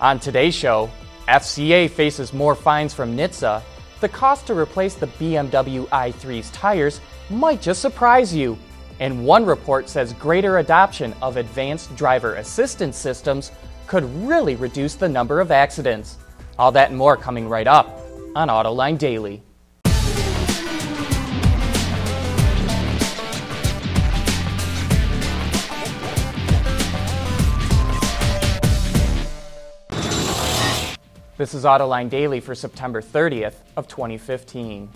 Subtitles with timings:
[0.00, 0.90] On today's show,
[1.28, 3.62] FCA faces more fines from NHTSA.
[4.00, 8.56] The cost to replace the BMW i3's tires might just surprise you.
[8.98, 13.52] And one report says greater adoption of advanced driver assistance systems
[13.86, 16.16] could really reduce the number of accidents.
[16.58, 18.00] All that and more coming right up
[18.34, 19.42] on Autoline Daily.
[31.40, 34.90] This is Autoline Daily for September 30th of 2015.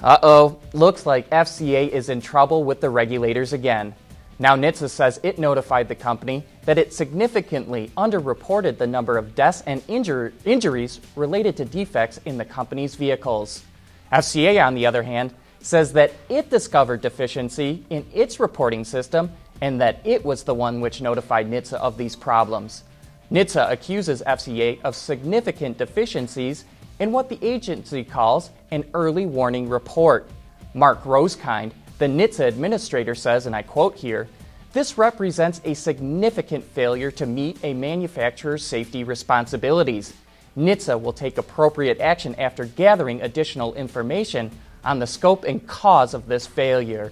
[0.00, 3.92] Uh-oh, looks like FCA is in trouble with the regulators again.
[4.38, 9.64] Now NHTSA says it notified the company that it significantly underreported the number of deaths
[9.66, 13.64] and injur- injuries related to defects in the company's vehicles.
[14.12, 19.80] FCA, on the other hand, says that it discovered deficiency in its reporting system and
[19.80, 22.84] that it was the one which notified NHTSA of these problems.
[23.32, 26.66] NHTSA accuses FCA of significant deficiencies
[27.00, 30.28] in what the agency calls an early warning report.
[30.74, 34.28] Mark Rosekind, the NHTSA administrator, says, and I quote here,
[34.74, 40.12] this represents a significant failure to meet a manufacturer's safety responsibilities.
[40.54, 44.50] NHTSA will take appropriate action after gathering additional information
[44.84, 47.10] on the scope and cause of this failure.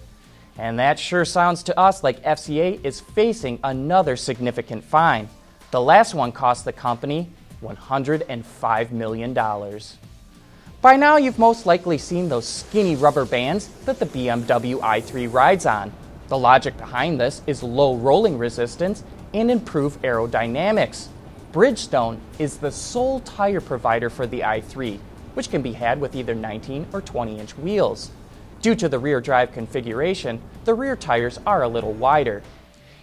[0.59, 5.31] And that sure sounds to us like FCA is facing another significant fine.
[5.71, 7.29] The last one cost the company
[7.63, 9.33] $105 million.
[10.83, 15.67] By now, you've most likely seen those skinny rubber bands that the BMW i3 rides
[15.67, 15.93] on.
[16.29, 21.07] The logic behind this is low rolling resistance and improved aerodynamics.
[21.53, 24.99] Bridgestone is the sole tire provider for the i3,
[25.35, 28.11] which can be had with either 19 or 20 inch wheels.
[28.61, 32.43] Due to the rear drive configuration, the rear tires are a little wider,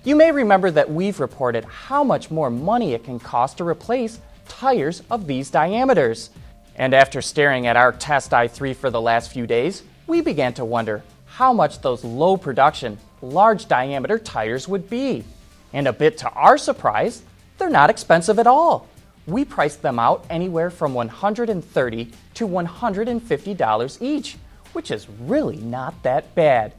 [0.08, 4.22] you may remember that we've reported how much more money it can cost to replace
[4.48, 6.30] tires of these diameters.
[6.78, 10.64] And after staring at our test i3 for the last few days, we began to
[10.64, 15.26] wonder how much those low production, large diameter tires would be.
[15.74, 17.24] And a bit to our surprise,
[17.58, 18.88] they're not expensive at all.
[19.26, 24.38] We priced them out anywhere from 130 to $150 each,
[24.72, 26.72] which is really not that bad.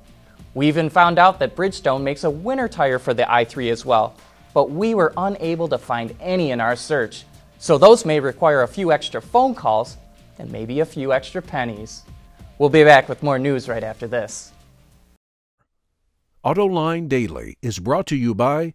[0.58, 4.16] We even found out that Bridgestone makes a winter tire for the i3 as well,
[4.54, 7.22] but we were unable to find any in our search.
[7.60, 9.96] So those may require a few extra phone calls
[10.36, 12.02] and maybe a few extra pennies.
[12.58, 14.50] We'll be back with more news right after this.
[16.44, 18.74] AutoLine Daily is brought to you by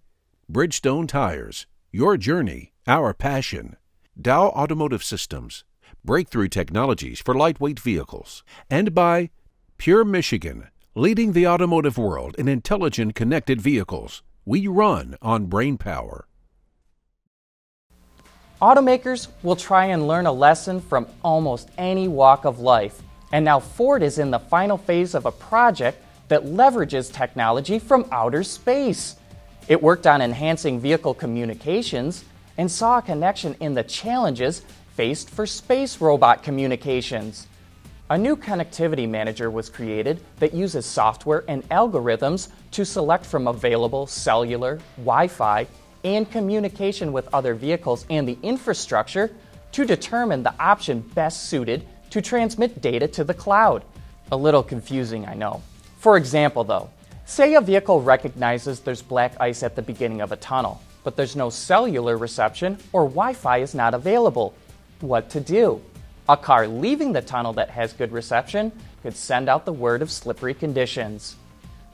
[0.49, 3.75] Bridgestone Tires, your journey, our passion,
[4.17, 5.65] Dow Automotive Systems,
[6.05, 9.31] breakthrough technologies for lightweight vehicles, and by
[9.77, 16.27] Pure Michigan Leading the automotive world in intelligent connected vehicles, we run on brain power.
[18.61, 23.01] Automakers will try and learn a lesson from almost any walk of life.
[23.31, 28.05] And now Ford is in the final phase of a project that leverages technology from
[28.11, 29.15] outer space.
[29.67, 32.23] It worked on enhancing vehicle communications
[32.59, 34.61] and saw a connection in the challenges
[34.95, 37.47] faced for space robot communications.
[38.13, 44.05] A new connectivity manager was created that uses software and algorithms to select from available
[44.05, 45.65] cellular, Wi Fi,
[46.03, 49.31] and communication with other vehicles and the infrastructure
[49.71, 53.83] to determine the option best suited to transmit data to the cloud.
[54.31, 55.63] A little confusing, I know.
[55.97, 56.91] For example, though,
[57.25, 61.35] say a vehicle recognizes there's black ice at the beginning of a tunnel, but there's
[61.35, 64.53] no cellular reception or Wi Fi is not available.
[64.99, 65.81] What to do?
[66.29, 70.09] A car leaving the tunnel that has good reception could send out the word of
[70.09, 71.35] slippery conditions.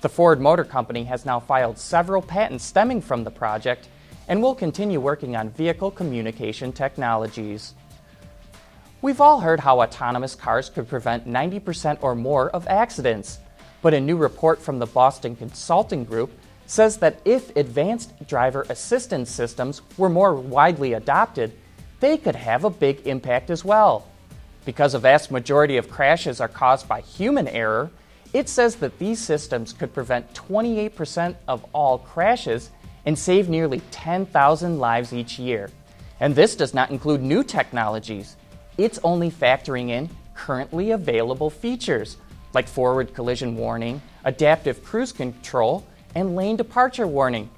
[0.02, 3.90] The Ford Motor Company has now filed several patents stemming from the project
[4.28, 7.74] and will continue working on vehicle communication technologies.
[9.02, 13.40] We've all heard how autonomous cars could prevent 90% or more of accidents,
[13.82, 16.32] but a new report from the Boston Consulting Group
[16.68, 21.52] says that if advanced driver assistance systems were more widely adopted,
[22.00, 24.06] they could have a big impact as well.
[24.70, 27.90] Because a vast majority of crashes are caused by human error,
[28.34, 32.70] it says that these systems could prevent 28% of all crashes
[33.08, 35.72] and save nearly 10,000 lives each year.
[36.20, 38.36] And this does not include new technologies.
[38.78, 42.18] It's only factoring in currently available features
[42.54, 45.84] like forward collision warning, adaptive cruise control,
[46.14, 47.50] and lane departure warning.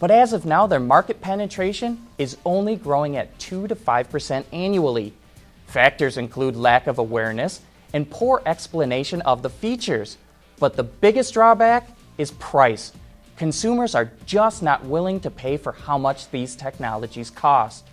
[0.00, 5.14] But as of now, their market penetration is only growing at 2 to 5% annually.
[5.68, 7.60] Factors include lack of awareness
[7.92, 10.16] and poor explanation of the features.
[10.58, 12.92] But the biggest drawback is price.
[13.36, 17.86] Consumers are just not willing to pay for how much these technologies cost.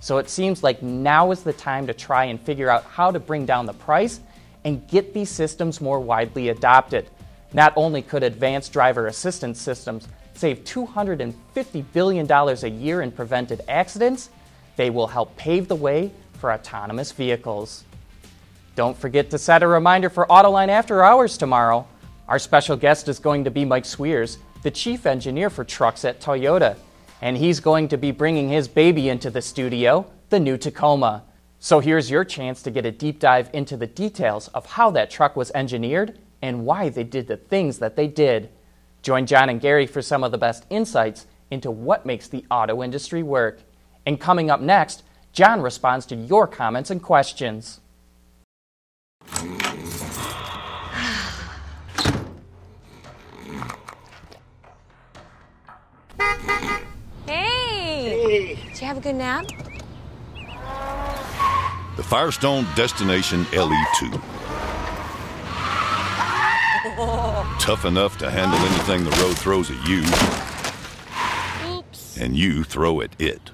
[0.00, 3.20] So it seems like now is the time to try and figure out how to
[3.20, 4.20] bring down the price
[4.64, 7.08] and get these systems more widely adopted.
[7.52, 14.30] Not only could advanced driver assistance systems save $250 billion a year in prevented accidents,
[14.76, 16.10] they will help pave the way
[16.40, 17.84] for autonomous vehicles.
[18.74, 21.86] Don't forget to set a reminder for Autoline After Hours tomorrow.
[22.26, 26.20] Our special guest is going to be Mike Sweers, the chief engineer for trucks at
[26.20, 26.76] Toyota,
[27.20, 31.24] and he's going to be bringing his baby into the studio, the new Tacoma.
[31.58, 35.10] So here's your chance to get a deep dive into the details of how that
[35.10, 38.48] truck was engineered and why they did the things that they did.
[39.02, 42.82] Join John and Gary for some of the best insights into what makes the auto
[42.82, 43.60] industry work.
[44.06, 47.80] And coming up next, John responds to your comments and questions.
[57.26, 58.56] Hey!
[58.56, 59.46] Did you have a good nap?
[61.96, 64.20] The Firestone Destination LE2.
[67.60, 70.00] Tough enough to handle anything the road throws at you,
[71.76, 72.16] Oops.
[72.16, 73.50] and you throw at it.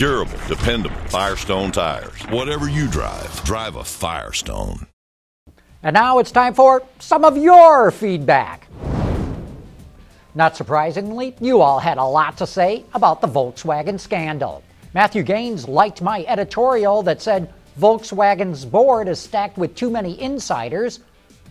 [0.00, 2.22] Durable, dependable Firestone tires.
[2.30, 4.86] Whatever you drive, drive a Firestone.
[5.82, 8.66] And now it's time for some of your feedback.
[10.34, 14.62] Not surprisingly, you all had a lot to say about the Volkswagen scandal.
[14.94, 21.00] Matthew Gaines liked my editorial that said Volkswagen's board is stacked with too many insiders.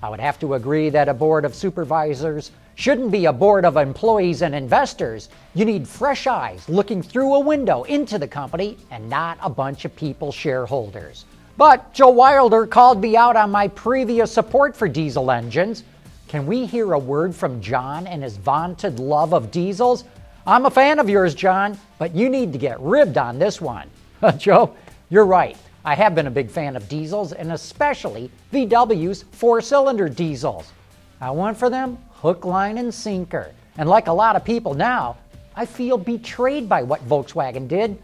[0.02, 2.50] I would have to agree that a board of supervisors
[2.80, 5.28] shouldn't be a board of employees and investors.
[5.54, 9.84] You need fresh eyes looking through a window into the company and not a bunch
[9.84, 11.26] of people shareholders.
[11.58, 15.84] But Joe Wilder called me out on my previous support for diesel engines.
[16.30, 20.06] Can we hear a word from John and his vaunted love of diesels?
[20.48, 23.90] I'm a fan of yours, John, but you need to get ribbed on this one.
[24.38, 24.74] Joe,
[25.10, 25.58] you're right.
[25.84, 30.72] I have been a big fan of diesels and especially VW's four cylinder diesels.
[31.20, 33.52] I went for them hook, line, and sinker.
[33.78, 35.18] And like a lot of people now,
[35.56, 37.98] I feel betrayed by what Volkswagen did.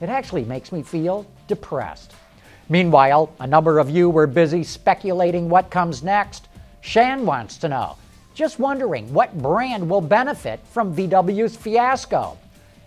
[0.00, 2.12] It actually makes me feel depressed.
[2.68, 6.48] Meanwhile, a number of you were busy speculating what comes next.
[6.80, 7.96] Shan wants to know.
[8.34, 12.38] Just wondering what brand will benefit from VW's fiasco.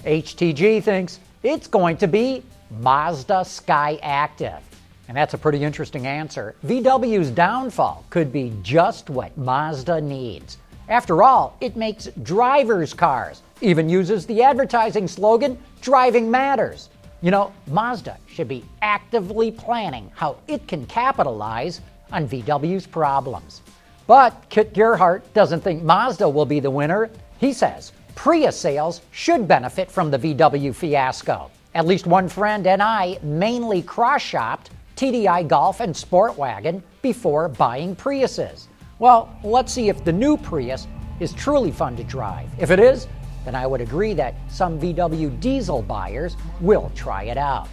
[0.03, 2.43] HTG thinks it's going to be
[2.79, 4.59] Mazda Skyactiv.
[5.07, 6.55] And that's a pretty interesting answer.
[6.65, 10.57] VW's downfall could be just what Mazda needs.
[10.87, 16.89] After all, it makes drivers' cars, even uses the advertising slogan, Driving Matters.
[17.21, 23.61] You know, Mazda should be actively planning how it can capitalize on VW's problems.
[24.05, 27.09] But Kit Gerhart doesn't think Mazda will be the winner.
[27.39, 31.49] He says Prius sales should benefit from the VW fiasco.
[31.73, 37.95] At least one friend and I mainly cross shopped TDI Golf and Sportwagon before buying
[37.95, 38.67] Priuses.
[38.97, 40.87] Well, let's see if the new Prius
[41.19, 42.47] is truly fun to drive.
[42.57, 43.07] If it is,
[43.43, 47.67] then I would agree that some VW diesel buyers will try it out.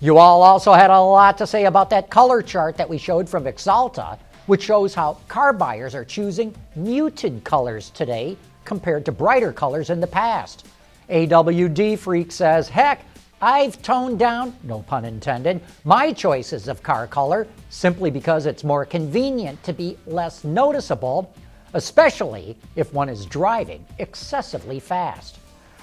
[0.00, 3.28] You all also had a lot to say about that color chart that we showed
[3.28, 9.52] from Axalta, which shows how car buyers are choosing muted colors today compared to brighter
[9.52, 10.66] colors in the past.
[11.08, 13.04] AWD Freak says, heck,
[13.40, 18.84] I've toned down, no pun intended, my choices of car color simply because it's more
[18.84, 21.32] convenient to be less noticeable,
[21.72, 25.38] especially if one is driving excessively fast.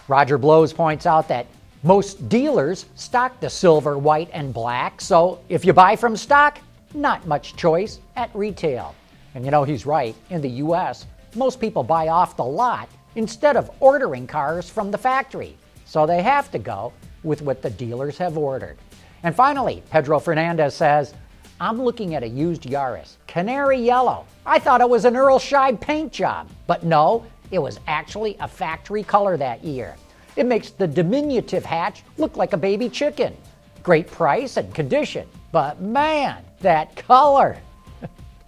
[0.10, 1.48] Roger Blows points out that
[1.84, 6.60] most dealers stock the silver, white, and black, so if you buy from stock,
[6.94, 8.94] not much choice at retail.
[9.34, 10.16] And you know, he's right.
[10.30, 14.98] In the US, most people buy off the lot instead of ordering cars from the
[14.98, 16.92] factory, so they have to go
[17.26, 18.78] with what the dealers have ordered.
[19.24, 21.14] And finally, Pedro Fernandez says,
[21.60, 24.26] I'm looking at a used Yaris, canary yellow.
[24.46, 28.48] I thought it was an Earl Scheib paint job, but no, it was actually a
[28.48, 29.96] factory color that year.
[30.36, 33.36] It makes the diminutive hatch look like a baby chicken.
[33.84, 37.58] Great price and condition, but man, that color.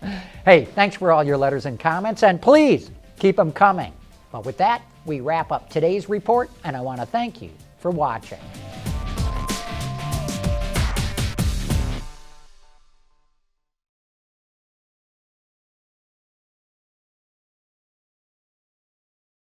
[0.46, 3.94] hey, thanks for all your letters and comments, and please keep them coming.
[4.32, 7.92] But with that, we wrap up today's report, and I want to thank you for
[7.92, 8.40] watching.